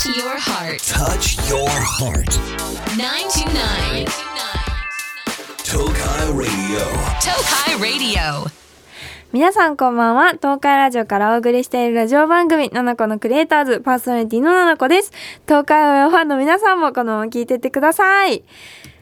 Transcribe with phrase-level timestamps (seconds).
[0.00, 0.80] Touch your heart.
[0.80, 2.24] Touch your heart.
[2.96, 4.06] 929.
[5.62, 6.80] Tokai Radio.
[7.20, 8.50] Tokai Radio.
[9.34, 10.30] 皆さんこんばんは。
[10.30, 15.12] 東海ラジオからお送りしているラジオ番組、ナナコのクリエイターズ、パーソナリティのナナコです。
[15.46, 18.42] 東海オンファンの皆さんもこのまま聞いてってください。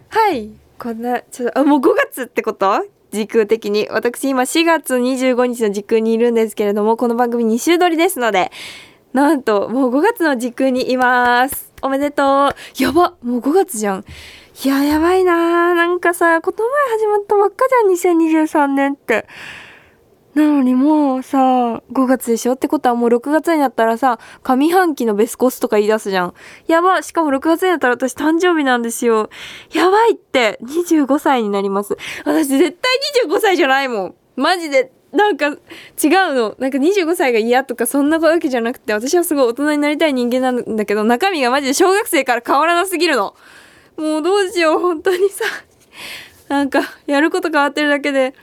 [0.09, 0.51] はい。
[0.81, 2.85] こんな、ちょっと、あ、もう5月ってこと？
[3.13, 3.87] 時空的に。
[3.91, 8.51] 私今4月25日の時空にいるんですけれども、この番組2週撮りですので、
[9.13, 11.73] なんと、もう5月の時空にいます。
[11.83, 12.83] おめでとう。
[12.83, 14.05] やばもう5月じゃん。
[14.65, 19.27] いや、やばいななんかさ、この前始まったばっかじゃん、2023年って。
[20.35, 22.53] なのにもうさ、5月でしょ？
[22.53, 26.35] ってことはもう6月になったらさ、上半期のベスコスとか言い出すじゃん。
[26.67, 29.31] やばしかも6月になったら私誕生日なんですよ。
[29.73, 31.97] やばいって、25歳になります。
[32.25, 34.15] 私絶対25歳じゃないもん。
[34.37, 35.59] マジで、なんか違う
[36.35, 36.55] の。
[36.59, 43.35] なんか25歳が嫌とかそんなわけじゃなくて、私はすごい大人になりたい人間なんだけど、中身がマジで小学生から変わらなすぎるの。
[43.97, 45.45] もうどうしよう、本当にさ。
[46.49, 48.35] なんか、やること変わってるだけで、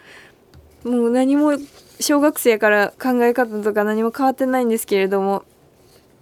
[0.84, 1.58] もう何も
[2.00, 5.44] 小学生から考え方とか何も変わってないんですけれども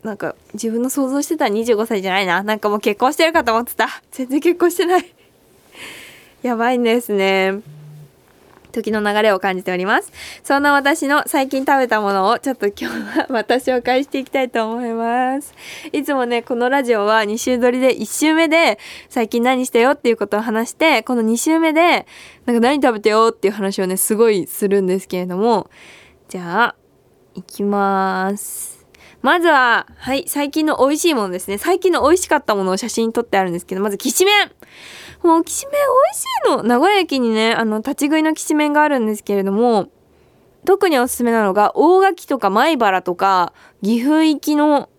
[0.04, 5.14] なんか自分の想像してた25歳じゃないななんかもう結婚してるかと思ってた全然結婚してない
[6.42, 7.62] やばいんですね
[8.74, 10.12] 時の流れを感じております。
[10.44, 15.54] そんな私の最近食べたものをちょっと今日はまた紹介していきたいと思います。
[15.94, 22.06] いつもねこのラジオは2週撮りで1週目で最近何したよっていうことを話してこの2週目で
[22.46, 25.70] なんか何食べてよっていう話をねすごいするんですけれども。
[26.30, 26.76] じゃあ
[27.36, 28.86] いきます。
[29.22, 31.58] まずははい最近の美味しいものですね。
[31.58, 34.52] 最近の美味しかったものを写真撮ってあるんですけどまずきしめん。
[35.24, 35.78] もうきしめん美
[36.12, 36.64] 味しいの。
[36.64, 39.90] 名古屋駅にねあの立ち食いのきしめんがあるんですけれども
[40.66, 44.90] 特におすすめなのが大垣とか米原とか岐阜行きの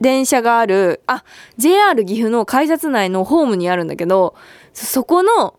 [0.00, 1.24] 電車があるあ
[1.56, 4.34] JR 岐阜の改札内のホームにあるんだけど
[4.72, 5.58] そこの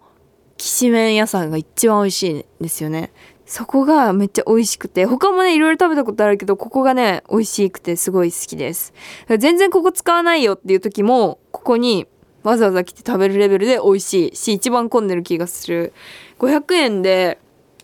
[0.58, 3.12] きしめん屋さんが一番美味しいんですよね。
[3.46, 8.94] そこがめっちゃ美味しくて他もねいろいろ食べたことあるけどここがね美味しくてすごい好きです。
[9.40, 12.06] 全然ここ使わないよっていう時もここに
[12.44, 15.94] わざわざ来て食べるレベルで美味しいし一番混んでる気がする。
[16.40, 17.38] 500円で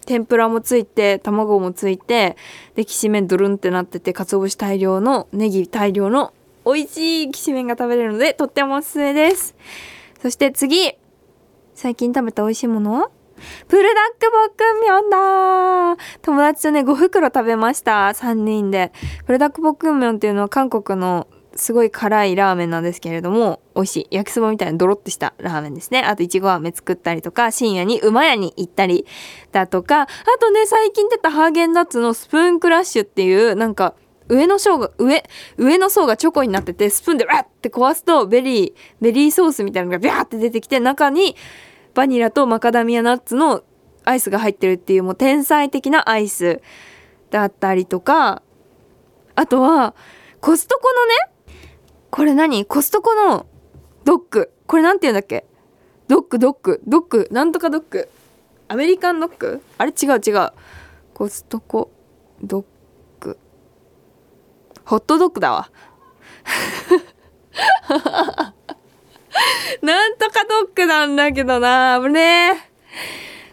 [0.06, 2.38] 天ぷらもついて卵もついて
[2.76, 6.32] できしめんドルンってなってて鰹節大量のネギ大量の
[6.66, 9.56] 美味しいきしめんが食べれるのでとってもおすすめです。
[10.22, 10.94] そして次。
[11.74, 13.10] 最近食べた美味しいものは？
[13.68, 15.10] プルダックボックンミョン
[15.98, 16.04] だ。
[16.22, 18.08] 友達とね5袋食べました。
[18.10, 18.94] 3人で。
[19.26, 26.02] プルダックボックンミョンっていうのは韓国のすごい辛いラーメンなんですけれども美味しい焼きそばみたいなドロッとしたラーメンですね。
[26.02, 29.06] あといちご飴作ったりとか深夜に馬屋に行ったり
[29.52, 30.08] だとかあ
[30.40, 33.96] とね最近出たハーゲンダッツのスプーンクラッシュっていうなんか
[34.28, 35.24] 上の層が上
[35.58, 41.36] 上の層がチョコになっててスプーンでわって壊すとベリーベリーソースみたいなのがビャーって出てきて中に
[41.94, 43.64] バニラとマカダミアナッツの
[44.04, 46.62] アイスが入ってるっていうもう天才的なアイス
[47.30, 48.42] だったりとか
[49.36, 49.96] あとは
[50.42, 51.35] コストコのね
[52.16, 52.64] これ何？
[52.64, 53.46] コストコの
[54.06, 55.44] ドッグこれなんて言うんだっけ？
[56.08, 58.08] ドッグドッグドッグなんとかドッグ
[58.70, 60.52] アメリカンドッグあれ違う違う。
[61.14, 61.92] コストコ
[62.42, 62.66] ドッ
[63.20, 63.38] グ
[64.86, 65.70] ホットドッグだわ。
[69.82, 72.00] なんとかドッグなんだけどな。
[72.02, 72.54] 危ねえ。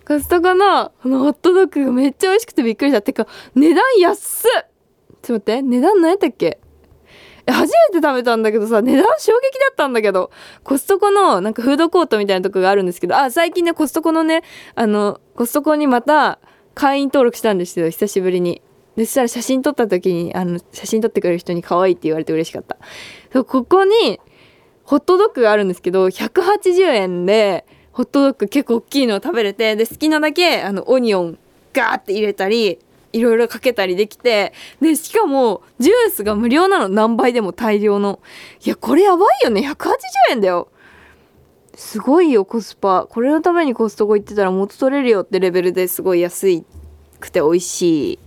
[0.07, 3.03] コストコのこのホットドッグがめっちゃ美味しくてびっくりした。
[3.03, 4.51] てか値段安っ。
[5.21, 5.63] ちょっと待って。
[5.63, 6.61] 値段何やったっけ？
[7.47, 10.31] 初めて食べたんだけどさ値段衝撃だったんだけど
[10.63, 14.43] コストコのなんかフードコートみたいなとこがあるんですけどあ最近ねコストコのね
[14.75, 16.39] あのコストコにまた
[16.75, 18.63] 会員登録したんですよ久しぶりに。
[18.97, 22.77] でそしたら写真撮った時にあの写真撮ってくれる人に可愛いって言われて嬉しかった。
[23.33, 24.21] そうここに
[24.85, 31.39] ホットドッグがあるんですけど180円でホットドッグ結構大きいのを食べれてで好きなだけあのオニオン
[31.73, 32.79] ガーって入れたり
[33.13, 36.89] いろいろかけたりできてでしかもジュースが無料なの。
[36.89, 38.21] 何倍でも大量の。
[38.65, 39.61] いやこれやばいよね。
[39.61, 39.97] 180
[40.31, 40.69] 円だよ。
[41.75, 43.07] すごいよコスパ。
[43.09, 46.65] これのためにコストコ行ってたら元取れるよってレベルですごい安い
[47.21, 48.17] くて美味しい。
[48.17, 48.19] っ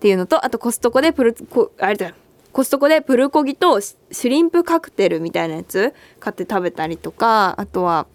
[0.00, 2.14] ていうのとあとコストコでプルコあれだよ。
[2.52, 8.08] コストコでプルコギとシュリンプカクテルみたいなやつ買って食べたりとかあとは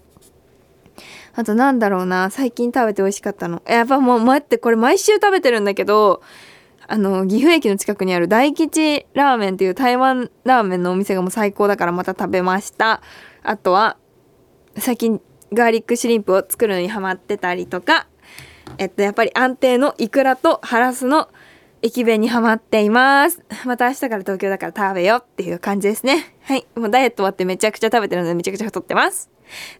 [1.34, 6.22] あとなんだろうな最近食べて美味しかったのやっぱもう待ってこれ毎週食べてるんだけど
[6.88, 13.02] あの岐阜駅の近くにある大吉ラーメンっていう台湾ラーメンのお店がもう最高だからまた食べました
[13.42, 13.96] あとは
[14.76, 15.20] 最近
[15.52, 18.06] ガーリックシュリンプを作るのにハマってたりとか
[18.78, 21.28] えっとやっぱり安定のイクラとハラスの
[21.82, 23.44] 駅弁にハマっています。
[23.64, 26.34] また明日から東京だから食べよっていう感じですね。
[26.42, 26.66] はい。
[26.74, 29.30] もうダイエット終わってめちゃくちゃ食べてるのでめちゃくちゃ太ってます。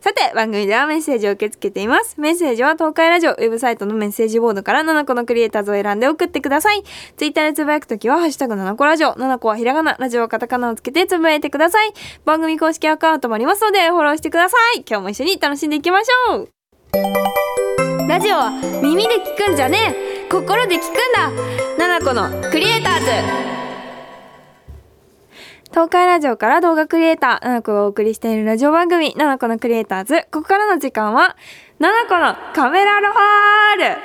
[0.00, 2.20] さて、番組ではメッセージを受け付けています。
[2.20, 6.82] メッセージは東海ラジオウェブサイトのメッセージボードから7個のクリエイターズを選んで送ってください。
[7.16, 11.92] ツイッターでつぶやくときは、ハッシュタグ7個ラジオ、7個はひらがな、ラジオはカタカナをつけてつぶやいてください。
[12.24, 14.84] 番組公式アカウントもありますので、フォローしてください。
[14.88, 16.48] 今日も一緒に楽しんでいきましょう。
[18.08, 18.50] ラジオは
[18.82, 21.30] 耳で聞くんじゃねえ心で聞くんだ
[21.78, 23.55] 七子のクリエイターズ
[25.76, 30.22] 東海ラジオから動画クリエイター、七子がお送りしているラジオ番組、七子のクリエイターズ。
[30.32, 31.36] ここからの時間は、
[31.78, 33.98] 七子のカメラロール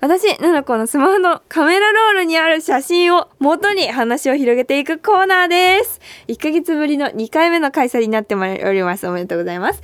[0.00, 6.00] 私、七子のスマホのカメラロールにある写真を元に話を広げていくコーナーです。
[6.26, 9.06] 1ヶ月ぶりの2回目の開催になっております。
[9.06, 9.82] おめでとうございます。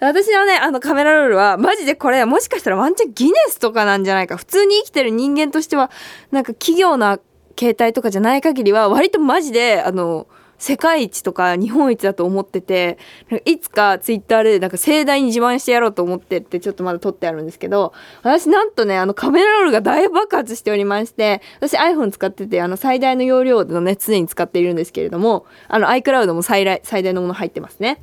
[0.00, 4.38] 私のね、あのカメラロールは、マジでこれ、もしかしたらワンチャンギネスとかなんじゃないか。
[4.38, 5.90] 普通に生きてる人間としては、
[6.30, 7.20] なんか企業な
[7.58, 10.26] 携帯とかじゃない限りは、割とマジで、あの、
[10.60, 12.98] 世界一とか日本一だと思ってて、
[13.46, 28.02] いつかツイッターでなんか盛大に自慢してやろうと思ってってちょっとまだ撮ってあるんですけど、私なんとね、あのカメラロールが大爆発しておりまして、私 iPhone 使ってて、あの最大の容量のね、常に使っているんですけれども、あの iCloud も最大最大のもの入ってますね。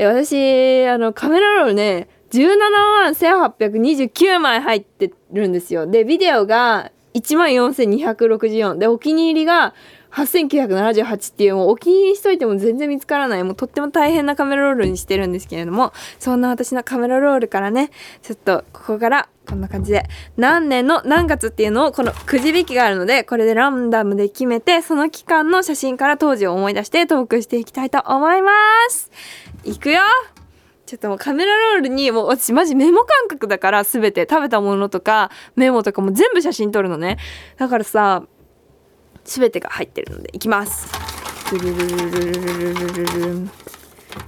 [0.00, 5.86] 私、あのカメラロールね、17万1829枚入ってるんですよ。
[5.86, 8.78] で、ビデオが1万4264。
[8.78, 9.74] で、お気に入りが
[10.12, 13.44] 8978っていうもうお気に入りしといても全然見つからない。
[13.44, 15.92] もうとっても大変なカメラロールにしてるんですけれども。
[16.18, 17.90] そんな私のカメラロールからね。
[18.22, 20.04] ちょっとここからこんな感じで。
[20.36, 28.52] 何年の何月っていうのをこのくじ引きがあるのでこれでランダムで決めてその期間の写真から当時を思い出してトークしていきたいと思いま
[28.90, 29.10] す。
[29.64, 30.00] いくよ。
[30.88, 37.18] ちょっともうカメラロールにもう私マジメモ感覚だから全て食べたものとかメモとかも全部写真撮るのね。
[37.58, 38.24] だからさ
[39.22, 40.90] 全てが入ってるのでいきます。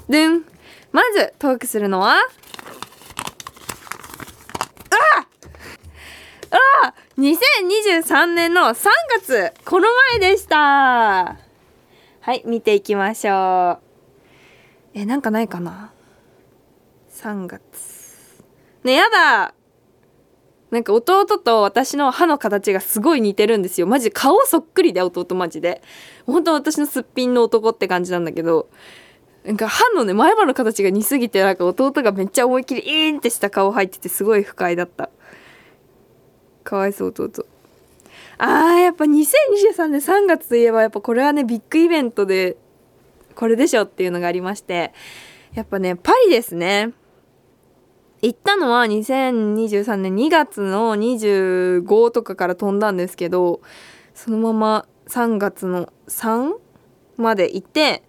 [0.06, 0.44] でん
[0.92, 2.16] まずトークするのはあ
[6.84, 8.86] あ2023年の3
[9.18, 9.88] 月この
[10.20, 11.36] 前でしたは
[12.34, 13.78] い見ていきましょう
[14.92, 15.92] えなんかないかな
[17.20, 18.42] 3月。
[18.82, 19.54] ねやだ。
[20.70, 23.86] なんか弟と私の歯の形がすごい似てるんですよ。
[23.86, 25.82] マジ顔そっくりで弟マジで。
[26.26, 28.70] 本当私のすっぴんの男って感じなんだけど。
[29.44, 35.10] なんか歯のね前歯の形が似すぎてなんか弟がめっちゃ思いっきりイーンってした顔入っててすごい不快だった。
[36.64, 37.44] かわいそう弟。
[38.38, 42.56] あーやっぱ2023年3月といえばやっぱこれはねビッグイベントで
[43.34, 44.94] これでしょっていうのがありまして。
[45.54, 46.92] やっぱねパリですね。
[48.22, 53.60] 行ったのは2023年2月の25とかから飛んだんですけど
[54.14, 56.52] そのまま3月の3
[57.16, 58.02] まで行って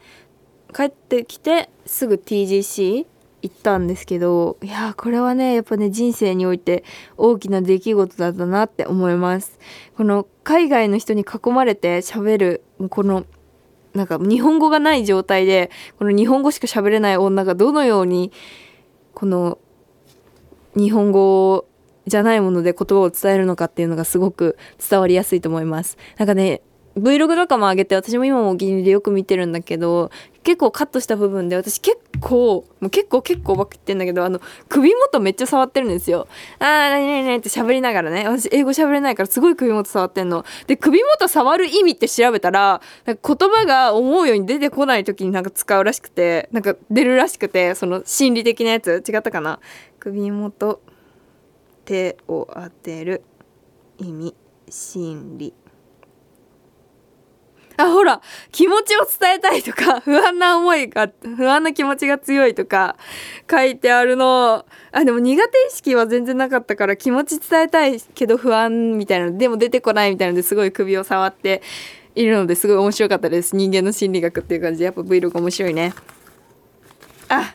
[0.73, 3.05] 帰ってきてすぐ TGC
[3.41, 6.83] 行ったんですけどいやこれはねやっぱね人生において
[7.17, 9.59] 大きな出来事だったなって思います。
[9.97, 13.25] この海外の人に囲まれて喋るこの
[13.93, 18.31] なんか日本語がない状態でこの日本語しか喋れない女がどのように
[19.13, 19.57] この
[20.75, 21.65] 日本語
[22.07, 24.57] じゃないもので言葉を伝えるのかっていうのがすごく
[24.89, 25.97] 伝わりやすいと思います。
[26.17, 26.61] なんかね
[26.97, 30.11] Vlog とかも上げて私も今もお気に入りでよく見てるんだけど
[30.43, 36.27] 結構カットした部分で私結構もう結構結構ばっか言ってんだけどあの首元めっちゃ触ってるんですよ。
[36.59, 40.43] あーなになになにって喋りながらね私英語喋れないからすごい首元触ってんの。
[40.67, 49.61] で首元触る意味って調べたらなんか言葉が思うように出てこない時になんか使うらしくてなんか出るらしくてその心理的なやつ違ったかな？
[50.01, 50.81] 首元
[51.85, 53.21] 手を当てる
[53.99, 54.35] 意味
[54.67, 55.53] 心理。
[57.77, 58.19] あほら
[58.51, 62.97] 気持ちを伝えたいとか 不安な思いが不安な気持ちが強いとか
[63.49, 64.65] 書いてあるの。
[64.91, 71.61] あでも苦手意識は全然なかったから気持ち伝えたいけど不安みたいなのでも出てこないみたいなのですごい首を触って
[72.15, 73.55] いるのですごい面白かったです。
[73.55, 75.93] 人間の心理学っていう感じでやっぱ Vlog 面白いね。
[77.29, 77.53] あ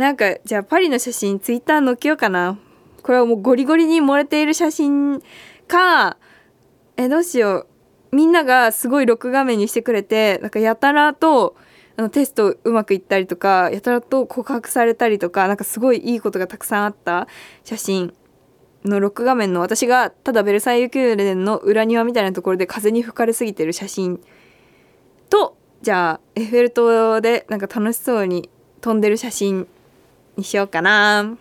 [0.00, 2.58] なんかじゃあパリの写真ツイッター載っけようかな。
[3.02, 5.20] これはもうゴリゴリに漏れている写真
[5.68, 6.16] か
[6.96, 7.66] えどうしよ
[8.10, 8.16] う。
[8.16, 11.54] みんながすごい録画面にしてくれてなんかやたらと
[11.98, 17.28] あのテストうまくいったりとかやたらと告白されたりとかなんかすごいいいことがたくさんあった
[17.62, 18.14] 写真。
[18.86, 24.18] の録画面の私がただベルサイユ宮殿の裏庭みたいなところで風に吹かれすぎてる写真。
[25.28, 28.48] とじゃあエッフェル塔でなんか楽しそうに
[28.80, 29.68] 飛んでる写真。
[30.40, 31.36] にしようかな。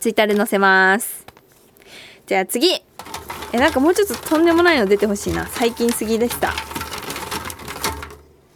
[0.00, 1.26] ツイッターで載せます。
[2.26, 2.82] じゃあ次。
[3.52, 5.46] えなんかもうちょっととんでもないの出てほしいな。
[5.48, 6.52] 最近すぎでした。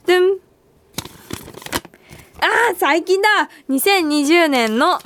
[0.06, 3.28] でんあー最近だ。
[3.68, 5.00] 2020年の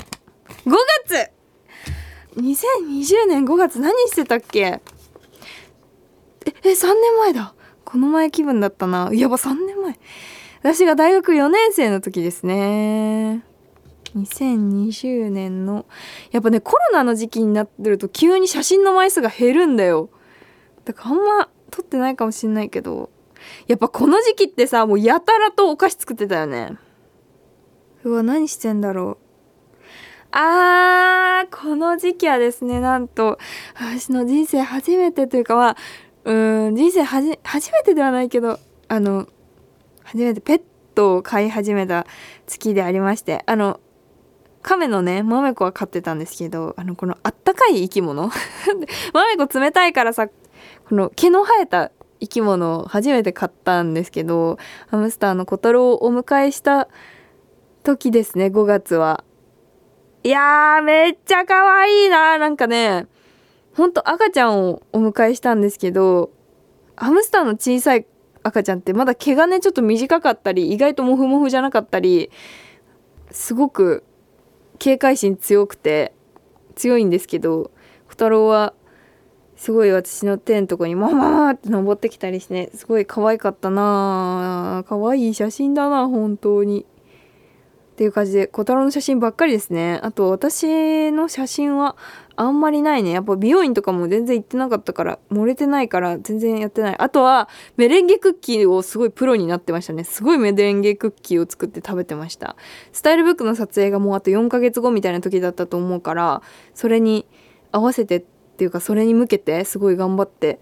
[0.66, 0.70] 5
[1.06, 1.30] 月
[2.36, 4.60] 2020年5月何してたっけ？
[4.60, 4.82] え
[6.44, 7.54] え3年前だ。
[7.84, 9.10] この前気分だったな。
[9.14, 9.98] やば3年前。
[10.62, 13.44] 私が大学4年生の時ですね。
[14.16, 15.86] 2020年の
[16.32, 20.10] やっぱねコロナの時期になってると急に写真の枚数が減るんだよ。
[20.84, 23.10] だからあんま撮ってないかもしんないけど
[23.66, 26.78] やっぱこの時期ってさもうやたらとお菓子作ってたよね。
[28.04, 29.26] うわ何してんだろう。
[30.32, 33.38] あーこの時期はですねなんと
[33.74, 35.76] 私の人生初めてというかは
[36.24, 38.58] うーん人生はじ初めてではないけど
[38.88, 39.28] あの
[40.02, 40.62] 初めてペッ
[40.94, 42.06] トを飼い始めた
[42.46, 43.80] 月でありましてあの
[44.66, 48.32] 亀のねマメコは飼ってたんですけどあのこのあったかい生き物。
[49.14, 50.34] マメコ冷たいからさこ
[50.90, 54.58] の毛の生えた生き物を初めて買ったんですけど
[54.88, 56.88] ハムスターの小太郎をお迎えした
[57.84, 59.22] 時ですね5月は。
[60.24, 62.36] いやーめっちゃ可愛いな。
[62.36, 63.06] なんかね
[63.76, 66.32] ほんと赤ちゃんをお迎えしたんですけど
[66.96, 68.04] ハムスターの小さい
[68.42, 72.32] 赤ちゃんってまだ毛がねちょっと短かったり意外とモフモフじゃなかったり
[73.30, 74.02] すごく
[74.78, 76.12] 警戒心強くて
[76.74, 77.70] 強いんですけど
[78.06, 78.74] 小太郎は
[79.56, 86.84] すごい私の手のとこにマママって登ってきたりしてねすごい可愛かったな可愛い写真だな本当に。
[86.84, 89.98] っていう感じで小太郎の写真ばっかりですね。
[90.02, 91.96] あと私の写真は
[92.36, 93.10] あんまりないね。
[93.10, 96.96] やっぱ美容院とかも全然行ってなかったから漏れてないから全然やってない。
[96.98, 100.04] あとはメレンゲクッキーをすごいプロになってましたね。
[100.04, 102.56] すごいメレンゲクッキーを作って食べてました。
[102.92, 106.42] スタイルブックの撮影がもうあと4ヶ月後みたいな時だったと思うから
[106.74, 107.26] それに
[107.72, 108.24] 合わせてっ
[108.56, 110.60] ていうかそれに向けてすごい頑張って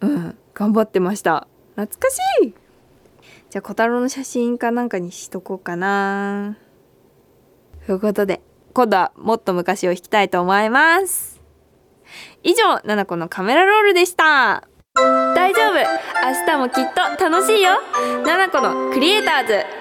[0.00, 1.46] うん頑張ってました。
[1.76, 2.54] 懐かしい！
[3.50, 6.56] じゃあ小太郎の写真かなんかにしとこうかな。
[7.86, 8.42] ということで。
[8.72, 11.40] 今度はもっと昔を弾きたいと思います
[12.42, 17.72] 以上ななこのカメラロールでした大丈夫明日もきっと楽しいよ
[18.24, 19.78] ななこのクリエイターズ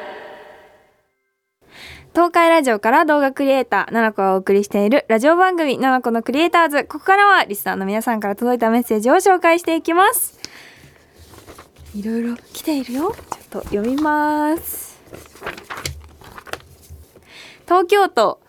[2.17, 6.83] 東海ラジオから動画クリエイター、ななこがお送りしているラジオ番組、ななこのクリエイターズ。
[6.83, 10.39] ここからはリスナーの皆さんから届いたメッセージを紹介していきます。
[11.93, 13.11] いろいろ来ているよ。
[13.11, 14.99] ちょっと読みます。
[17.65, 18.39] 東京都、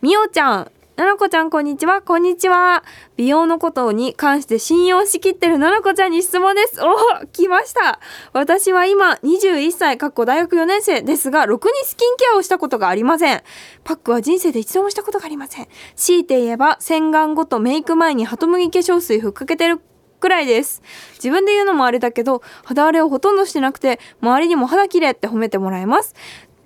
[0.00, 0.70] みおちゃん。
[0.94, 2.02] ななこちゃんこんにちは。
[2.02, 2.84] こんにちは。
[3.16, 6.80] 美容のことに関して信用しきってるななこちゃんに質問です。
[6.80, 6.86] お
[7.24, 7.98] お来ました。
[8.32, 13.42] 私は今21歳、かっこ大学4年生ですが、ろくにスキンケアをしたことがありません。
[13.82, 15.66] パックは人生で一度もしたことがありません。
[15.96, 19.80] 強いて言えば、洗顔後とメイク前にハトムギ化粧水ふっかけてる
[20.20, 20.82] くらいです。
[21.14, 26.14] 自分で言うのもあれだけど、肌荒れをほとんどしてなくて、周りにも肌綺麗って褒めてもらえます。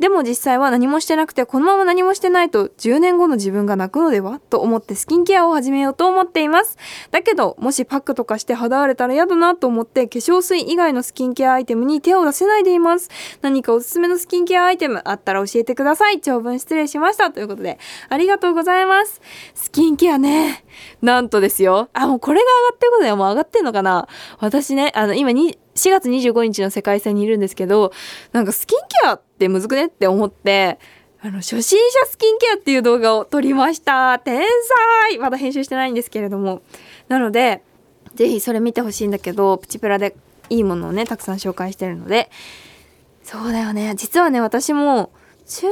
[0.03, 6.77] でも実際は何もしてなくて、このまま何もしてないと10年後の自分が泣くのではと思ってスキンケアを始めようと思っています。
[7.13, 13.11] だけど、もしパックとかして肌荒れたら嫌だなと思って、化粧水以外のスキンケアアイテムに手を出せないでいます。
[13.43, 16.21] 何かおすすめのスキンケアアイテムあったら教えてください。
[16.21, 17.31] 長文失礼しました。
[17.31, 17.79] ということで、
[18.09, 19.21] ありがとうございます。
[19.55, 20.65] スキンケアね。
[21.01, 21.91] なんとですよ。
[21.93, 24.09] あ、もうこれが上がってることはもう上がってんのかな
[24.41, 27.93] 私ね、あの、今に、4月25日の世界戦にいるんですけど、
[28.33, 30.79] なんかスキンケアってむずくねって思って、
[31.21, 34.19] あの、初心者スキンケアっていう動画を撮りました。
[34.19, 34.43] 天
[35.11, 36.63] 才まだ編集してないんですけれども。
[37.09, 37.63] なので、
[38.15, 40.17] ぜひそれ見てほしいんだけど、プチプラで
[40.51, 42.29] いいものをね、たくさん紹介してるので、
[43.23, 43.95] そうだよね。
[43.97, 45.13] 実はね、私も、
[45.47, 45.69] 中、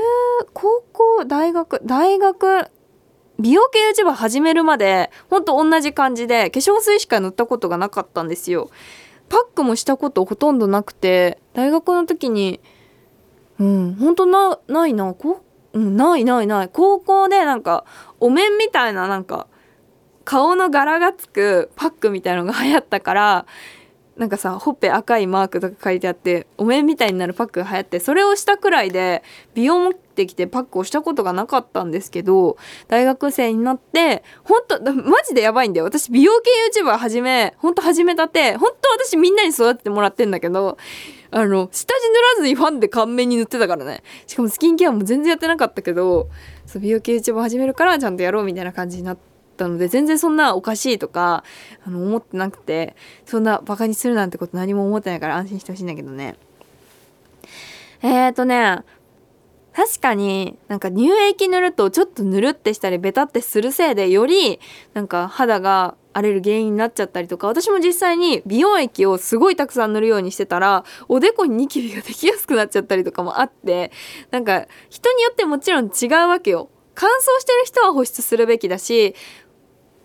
[0.53, 2.71] 高校、大学、大学、
[3.41, 8.71] 美容系 YouTuber 始めるまで、ほんと同じ感じで、化粧水しか塗ったことがなかったんですよ。
[9.31, 12.61] パックもしたことほとんどなくて、大学の時に、
[13.61, 16.69] うん、ほんとな、ないな、こう、うん、ないないない。
[16.69, 17.85] 高校でなんか、
[18.19, 19.47] お面みたいななんか、
[20.25, 23.47] 顔の柄がつくパックみたいのが流行ったから、
[24.21, 29.23] なんかさほっぺ赤いマークとか書いてあってお面みたいになるパックが流行ってそれをしたくらいで
[29.55, 32.59] 美容持ってきてパックをしたことがなかったんですけど
[32.89, 40.77] 大学生になって本当だマジでやばいんだよ私美容系 YouTuber 始め本当始めたて本当私みんなに育ててもらってんだけど
[41.31, 46.29] あの下地塗らずにファンで顔面に塗ってたからねしかもスキンケアも全然やってなかったけど
[46.67, 49.30] そう美容系 YouTuber 始めるからちゃんとやろうみたいな感じになって。
[49.61, 51.45] ったので全然そんなおかしいとか
[51.85, 56.37] あの思ってなくてそんなバカにするなんてこと何も思ってないから安心してほしいんだけどね。
[58.03, 58.83] えーとね
[59.73, 64.59] 確かになんか乳液塗るとちょっとぬるってしたりベタってするせいでより
[64.95, 73.93] なんか肌が荒れる原因になっちゃったりとか私も実際に美容液をすごいたくさん塗るようにしてたらおでこにニキビができやすくなっちゃったりとかもあって
[74.33, 76.69] なんか人によってもちろん違うわけよ。
[76.95, 79.15] 乾燥してる人は保湿するべきだし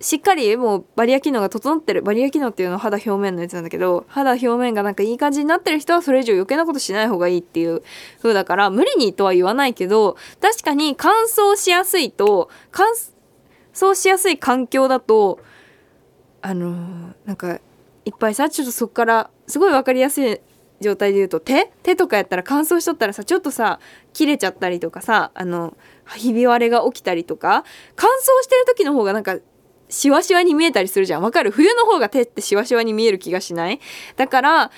[0.02, 2.02] しっかりもうバリア機能が整ってる。
[2.02, 7.82] バリア機能っていうのは肌表面のやつなんだけど肌表面がなんかいい感じになってる人はそれ以上余計なことしない方がいいっていう
[8.22, 12.88] 風だから無理にとは言わないけど確かに乾燥しやすいと乾
[13.74, 15.40] 燥しやすい環境だと
[16.42, 17.60] あのーなんか
[18.04, 20.42] いっぱいさちょっとそっからすごい分かりやすい
[20.82, 21.72] 状態で言うと手？
[21.84, 23.80] 手とかやったら乾燥しとったらさちょっとさ
[24.14, 25.76] 切れちゃったりとかさあの
[26.18, 27.64] ひび割れが起きたりとか
[27.96, 29.38] 乾燥してる時の方がなんか
[29.90, 31.22] シワシワに見えたりするじゃん。
[31.22, 31.52] わかる？
[31.52, 33.80] 冬の方が手ってシワシワに見える気がしない？
[34.16, 34.72] だから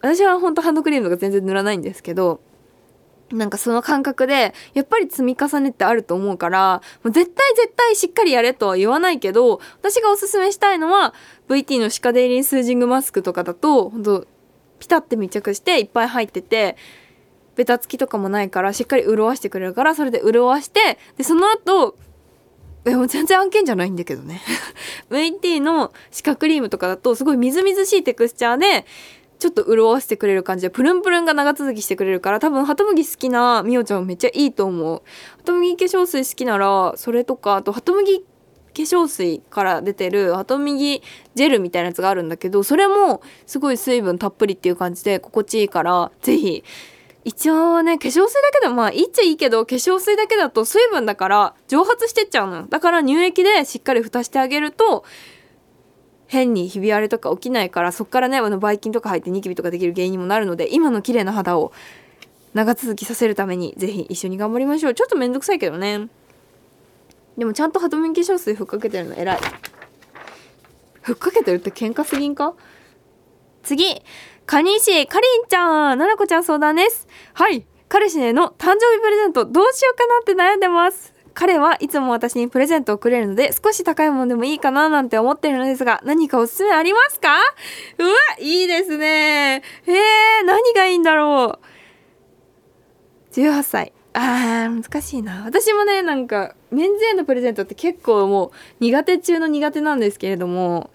[0.00, 2.40] 私は本当ハンドクリームとか全然塗らないんですけど
[3.32, 11.14] なんかその感覚でやっぱり積み重ねってあると思うからもう絶対絶対しっかりやれとは言わないけど私がおすすめしたいのは
[11.48, 14.26] VT の歯科デイリースージングマスクとかだと本当
[14.78, 16.76] ピタッて密着していっぱい入ってて
[17.56, 21.98] ベタつきとかもないからしっかり潤わしてくれるからそれで潤わしてでその後
[22.88, 24.40] でも全然案件じゃないんだけどね。
[25.10, 28.86] VT の歯科クリームとかだとすごいみずみずしいテクスチャーで
[29.38, 35.02] ちょっと潤わせてくれる感じでプルンプルンが長続きしてくれるから多分ハトムギ好きなみおちゃんめっちゃいいと思う。
[35.38, 38.24] ハトムギ化粧水好きならそれとかあとハトムギ化
[38.74, 41.02] 粧水から出てるハトムギ
[41.34, 46.64] ジェルみたいなやつがあるんだけどそれもすごい水分たっぷりっていう感じで心地いいからぜひ
[47.28, 52.66] 一応ね化粧水だけでもまあいいっちゃいいけど化粧水だけだと水分だから蒸発してっちゃうの。
[52.66, 55.04] だから乳液でしっかり蓋してあげると
[56.26, 61.70] 変にひび割れとか起きないからそっからねあのばい菌とか入ってニキビとかできる原因にもなるので今の綺麗な肌を
[62.54, 64.94] 長続きさせるためにぜひ一緒に頑張りましょう。
[64.94, 66.08] ちょっとめんどくさいけどね。
[67.36, 69.38] でもちゃんとハトメン化粧水ふっかけてるの偉い。
[71.02, 72.54] ふっかけてるって喧嘩すぎんか？
[73.62, 74.02] 次。
[74.48, 77.06] カニシかりんちゃんななこちゃん相談です。
[77.34, 77.66] はい。
[77.90, 81.12] 彼氏への誕生日プレゼントどうしようかなって悩んでます。
[81.34, 87.28] 彼はいつも私にプレゼントをくれるので少し高いものでもいいかななんて思ってるのですが何かおすすめありますか？
[87.98, 89.62] うわいいですね。
[89.86, 91.58] えー、何がいいんだろ
[93.32, 93.34] う。
[93.34, 93.92] 18歳。
[94.14, 95.42] あー難しいな。
[95.44, 100.90] 私もねなんかメンズへのプレゼントって結構もう苦手中の苦手なんですけれども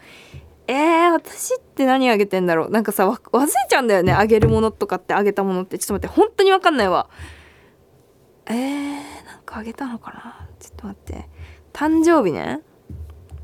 [0.67, 2.69] えー、私って何あげてんだろう？
[2.69, 4.13] なんかさ忘れちゃうんだよね。
[4.13, 7.09] あげるものとかってあげたものってちょっと待って本当にわかんないわ。
[8.45, 10.49] えー、なんかあげたのかな？
[10.59, 11.29] ちょっと待って。
[11.73, 12.61] 誕生日ね？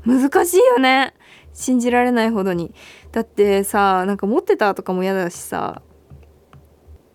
[0.06, 1.14] 難しいよね。
[1.52, 2.74] 信じられないほどに。
[3.12, 5.82] だってさなんか持ってたとかも嫌だしさ。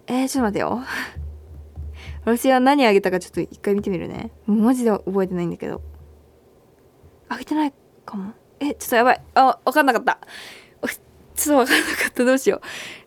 [0.07, 0.83] えー、ちょっと待ってよ。
[2.25, 4.31] 私は何あげたかちょっと一回見てみるね。
[4.45, 5.81] マジで覚えてないんだけど。
[7.27, 7.73] あげてない
[8.05, 8.33] かも。
[8.59, 9.21] えちょっとやばい。
[9.35, 10.19] あ分かんなかった。
[11.35, 12.25] ちょっと分かんなかった。
[12.25, 12.61] どうしよう。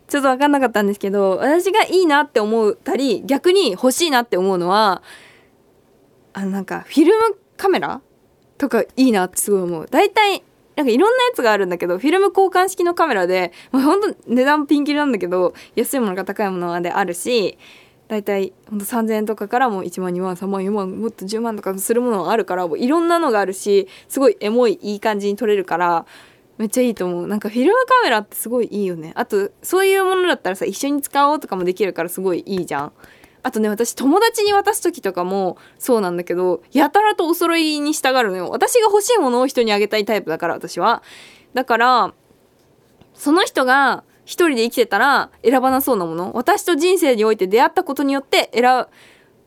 [0.09, 5.03] ちょっと分かんなかったんですけど私がいいなって思ったり逆に欲しいなって思うのは
[6.33, 8.01] あのなんかフィルムカメラ
[8.57, 9.87] とかいいなってすごい思う。
[9.89, 10.43] 大体
[10.75, 17.57] なんかいろんなやつがあるんだけどフィルム交換式のカメラで、ま、ほんと値段ピンキリなんだけど安いものか高いものまであるし
[18.09, 26.05] 大体ほんと3,000円とかからも1万2万3万4万もっと10万とかするものがあるからもういろんなのがあるしすごいエモいいい感じに撮れるから
[26.57, 27.27] めっちゃいいと思う。
[27.27, 29.13] なんかフィルムカメラってすごいいいよね。
[29.15, 32.91] あとそういうものだったらさ一緒に使おうとかもできるからすごいいいじゃん。
[33.43, 38.49] あとね私友達に渡す時とかもそうなんだけどやたらとお揃いにしたがるのよ。
[38.49, 41.03] 私が欲しいものを人にあげたいタイプだから私は。
[41.53, 42.13] だから
[43.13, 46.33] その人が一人で生きてたら選ばなそうなもの。
[46.35, 48.87] 私と人生において出会ったことによって選ぶ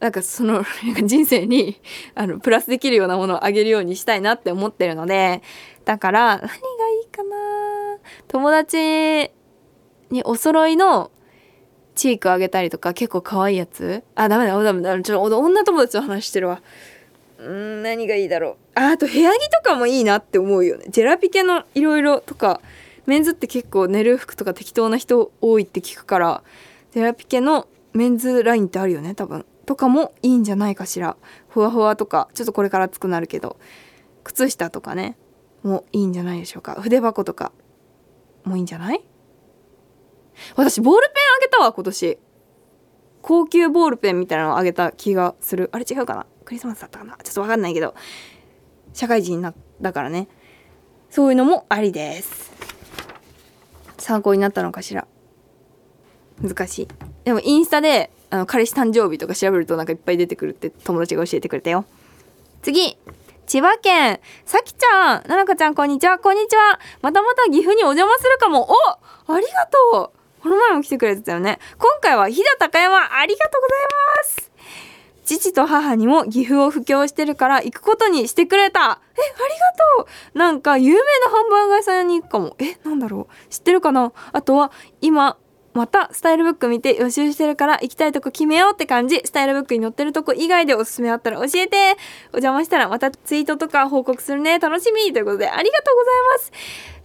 [0.00, 0.64] なんかその
[1.04, 1.80] 人生に
[2.16, 5.40] あのプラスできるようなものをあげるようにしたいなって思ってるので
[5.84, 6.50] だから何がい
[7.04, 7.36] いかな。
[8.26, 9.30] 友達
[10.10, 11.12] にお揃いの
[11.94, 14.02] チークあげたりとか結構可愛いやつ。
[14.16, 16.60] あダメだダメだちょっと女友達の話してるわ。
[17.38, 18.56] うん何がいいだろう。
[18.74, 20.86] ああと部屋着とかもいいなって思うよね。
[20.88, 22.60] ジェラピケのいろいろとか
[23.06, 26.42] メンズって結構寝る服とか適当な人多いって聞くから
[26.92, 29.44] ジェラピケのメンズラインってあるよね多分。
[29.66, 31.16] とかもいいんじゃないかしら。
[31.48, 33.58] ふわふわとかちょっとこれから熱くなるけど。
[34.24, 35.16] 靴下とかね
[35.62, 36.80] もいいんじゃないでしょうか。
[36.80, 37.52] 筆箱とか
[38.44, 39.04] もいいんじゃない？
[40.56, 42.18] 私ボールペンあげたわ今年。
[43.20, 45.70] 高級ボールペンみたいなのをあげた気がする。
[45.72, 46.26] あれ違うかな？
[46.44, 47.16] クリスマスだったかな？
[47.22, 47.94] ちょっとわかんないけど。
[48.92, 49.42] 社会人
[49.80, 50.28] だからね。
[51.10, 52.50] そういうのもありです。
[54.02, 55.06] 参考になったのかしら？
[56.42, 56.88] 難しい。
[57.24, 61.84] でもインスタであの彼氏誕生日とか調べるとなんかいっぱい出てくるって友達が教えてくれたよ。
[62.62, 62.98] 次。
[63.46, 64.20] 千葉県。
[64.44, 65.28] さきちゃん。
[65.28, 66.18] ななこちゃんこんにちは。
[66.18, 66.80] こんにちは。
[67.02, 68.68] またまた岐阜にお邪魔するかも。
[68.70, 68.74] お
[69.34, 70.42] ありがとう。
[70.42, 71.58] この前も来てくれてたよね。
[71.78, 73.78] 今回は飛騨高山ありがとうござい
[74.16, 74.51] ます。
[75.24, 78.80] 父と母にも岐阜を布教してるから行くことにしてくれた。
[78.80, 78.98] えありが
[79.98, 80.38] とう。
[80.38, 82.56] なんか有名なハンバーガー屋さんに行くかも。
[82.58, 83.48] えなんだろう。
[83.48, 84.12] 知ってるかな。
[84.32, 85.36] あとは今
[85.74, 89.20] またスタイルブック見て予習してるから行きたいとこ決めようって感じ。
[89.24, 91.96] スタイルブックに載ってるとこ以外でおすすめあったら教えて。
[92.32, 94.58] お邪魔したらまたツイートとか報告するね。
[94.58, 95.12] 楽しみ。
[95.12, 96.52] ということでありがとうございます。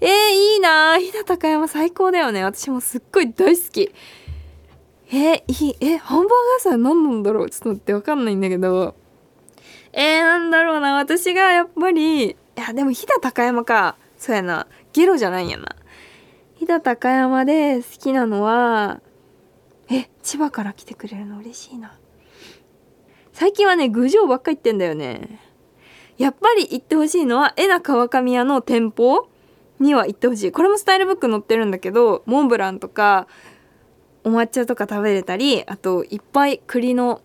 [0.01, 2.43] えー、いいな飛騨高山最高だよね。
[2.43, 3.93] 私もすっごい大好き。
[5.09, 7.49] えー、いいえハンバーガー屋さん何なんだろう？
[7.49, 8.95] ちょっと待ってわかんないんだけど。
[9.93, 10.95] えー、なんだろうな。
[10.95, 13.95] 私がやっぱりいやでも飛騨高山か。
[14.17, 14.67] そうやな。
[14.91, 15.75] ゲロじゃないんやな。
[16.55, 19.01] 飛騨高山で好きなのは
[19.89, 21.97] え千葉から来てくれるの嬉しいな。
[23.31, 25.39] 最近はね郡上ばっか行ってんだよね。
[26.17, 29.29] やっぱり行ってほしいのはえな川上屋の店舗
[29.79, 30.51] には行ってほしい。
[30.51, 33.27] これもスタイルブック載ってるんだけどモンブランとか
[34.23, 37.21] お抹茶とか食べれたりあといっぱい栗の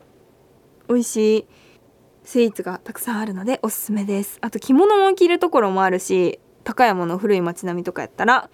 [0.89, 1.47] 美味しい
[2.25, 4.39] スイーツがたくさんあるのでおすすめです。
[4.41, 8.51] あと着物も着るところもあるし高山の古い街並みとかやったら。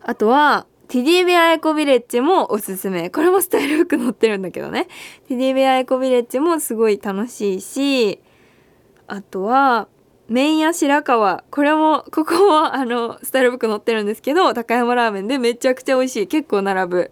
[0.00, 3.10] あとはティディベアエコビレッジもおすすめ。
[3.10, 4.86] これもスタイルブック載ってるんだけどね。
[5.26, 8.20] ティディベアエコビレッジもすごい楽しいし
[9.06, 9.88] あとは
[10.28, 11.44] 麺屋白川。
[11.50, 16.26] これもここもあのスタイルブック載ってるんですけど高山ラーメンでめちゃくちゃ美味しい。
[16.26, 17.10] 結構並ぶ。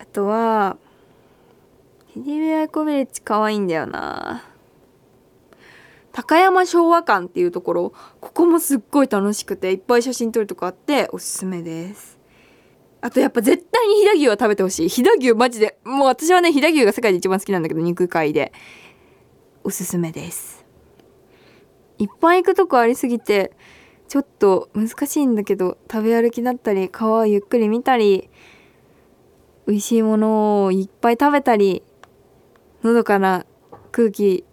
[0.00, 0.76] あとは
[2.12, 4.44] ティディベアコビレッジ可愛いんだよな。
[6.12, 7.92] 高山昭和館っていうところ。
[8.20, 12.18] ここもすっごい楽しくていっぱい写真撮るとこあっておすすめです。
[13.00, 14.88] あとやっぱ絶対に飛騨牛は食べてほしい。
[14.88, 15.78] 飛騨牛マジで。
[15.84, 18.52] もう私はね飛騨牛が世界で一番好きなんだけど肉界で。
[19.62, 20.63] おすすめです。
[21.98, 23.52] いっぱい行くとこありすぎて
[24.08, 28.28] ちょっと難しいんだけど食べ歩きだったり川をゆっくり見たり
[29.66, 31.82] 美味しいものをいっぱい食べたり
[32.82, 33.46] のどかな
[33.92, 34.44] 空気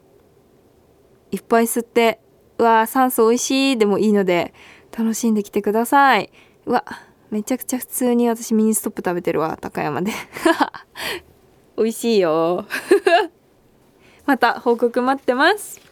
[1.31, 2.19] いっぱい吸って
[2.57, 4.53] うわ酸素美味しいでもいいので
[4.97, 6.31] 楽しんできてください。
[6.65, 6.85] うわ
[7.29, 10.11] めちゃくちゃ普通に私ミニストップ食べてるわ高山で。
[11.77, 12.65] 美味しいよ。
[14.27, 15.90] また報告待ってます。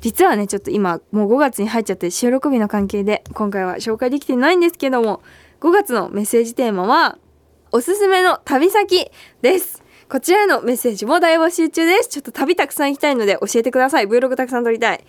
[0.00, 5.22] 実はねちょっと今もう5月に入っちゃって収録日の関係で今回は紹介できてないんですけども
[5.60, 7.18] 5月のメッセージテーマは
[7.72, 9.10] おすすめの旅先
[9.42, 9.82] です。
[10.08, 15.04] こちらへのメッセージも大募集中ですちょっと旅たくさん行きたいので教えてください Vlog たくさん撮りたい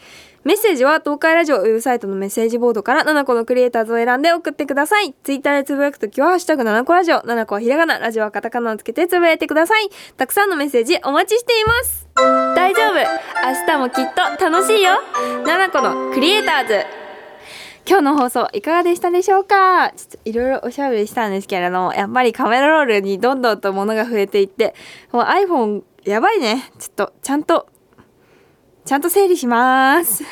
[0.46, 5.14] メッセージは東海ラジオウェブサイトのメッセージボードから7個のクリエイターズを選んで送ってください。
[5.24, 9.90] ツイッターでつぶやくときは、ハッシュタグ7個ラジオ、7個はひらがな、ラジオはカタカナをつけてつぶやいてください。
[10.16, 12.08] たくさんのメッセージお待ちしています。
[12.56, 14.92] 大丈夫明日もきっと楽しいよ
[15.46, 17.09] !7 個のクリエイターズ
[17.90, 19.92] 今日の放送いかがでしたでしょうか？
[19.98, 24.76] ちょっといろいろおしゃべりしたんですけれども、やっぱりカメラロールにどんどんと物が増えていって、
[25.12, 26.72] もう iPhone やばいね。
[26.78, 27.66] ちょっとちゃんと、
[28.86, 30.24] ちゃんと整理します。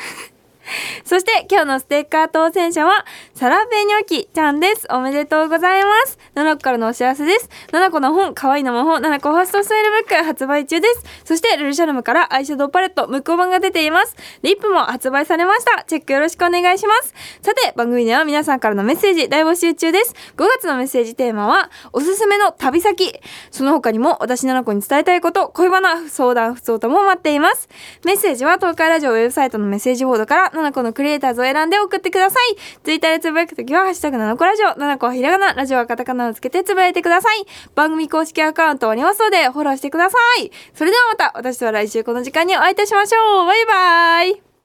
[1.02, 3.04] そして今日のステッカー当選者は、
[3.38, 4.88] サラペニョキちゃんです。
[4.90, 6.18] おめでとうございます。
[6.34, 7.48] 7個からのお知らせです。
[7.68, 11.04] 7個の本、可愛いの魔法、7個ファーストスタイルブック発売中です。
[11.24, 14.16] そして、ルルシャルムからアイシャドウパレット、無効版が出ています。
[14.42, 15.84] リップも発売されました。
[15.84, 17.14] チェックよろしくお願いします。
[17.40, 20.16] さて、番組では皆さんからのメッセージ大募集中です。
[20.36, 23.20] 5月のメッセージテーマは、おすすめの旅先。
[23.52, 27.68] その他にも、私7個に伝えたいこと、恋バナ、相談、不相談も待っています。
[28.04, 32.56] メッセージは、東海ラジオウェブサイトのメッセージボードから、7個のクリエイターズを選んで送ってください。
[32.82, 37.44] ツイッターでつぶやくときは、ハッシュタグなのこラジオ、7個はひらがな、ラジオはカタカナをつけてつぶやいてください。
[37.74, 40.50] 番組公式アカウントありますので、フォローしてください。
[40.74, 43.46] それではまた、私とは来週この時間にお会いいたしましょう。
[43.46, 44.47] バイバイ。